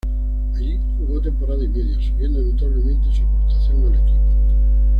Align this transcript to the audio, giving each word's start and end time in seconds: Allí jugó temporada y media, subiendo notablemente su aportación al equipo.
Allí 0.55 0.79
jugó 0.97 1.21
temporada 1.21 1.63
y 1.63 1.67
media, 1.67 1.93
subiendo 1.97 2.41
notablemente 2.41 3.15
su 3.15 3.21
aportación 3.23 3.85
al 3.85 3.93
equipo. 4.01 4.19